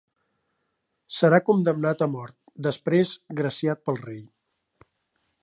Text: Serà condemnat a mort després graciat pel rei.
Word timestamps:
Serà 1.17 1.39
condemnat 1.49 2.01
a 2.07 2.07
mort 2.15 2.37
després 2.69 3.13
graciat 3.43 3.85
pel 3.91 4.03
rei. 4.09 4.21